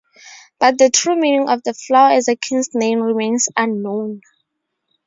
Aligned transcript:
But 0.59 0.79
the 0.79 0.89
true 0.89 1.15
meaning 1.15 1.47
of 1.47 1.61
the 1.61 1.75
flower 1.75 2.13
as 2.13 2.27
a 2.27 2.35
king's 2.35 2.69
name 2.73 2.99
remains 3.01 3.49
unknown. 3.55 4.21